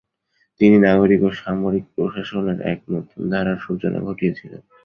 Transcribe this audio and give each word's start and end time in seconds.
তিনি 0.61 0.77
নাগরিক 0.79 1.21
ও 1.23 1.39
সামরিক 1.41 1.85
প্রশাসনের 1.95 2.59
এক 2.71 2.79
নতুন 2.93 3.21
ধারার 3.31 3.57
সূচনা 3.57 3.99
ঘটিয়েছিলেন। 4.07 4.61